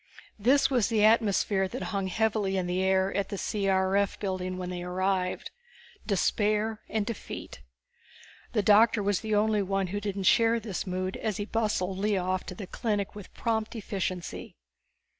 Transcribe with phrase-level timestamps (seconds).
[0.39, 4.19] This was the atmosphere that hung heavily in the air at the C.R.F.
[4.19, 5.51] building when they arrived.
[6.07, 7.61] Despair and defeat.
[8.53, 12.17] The doctor was the only one who didn't share this mood as he bustled Lea
[12.17, 14.55] off to the clinic with prompt efficiency.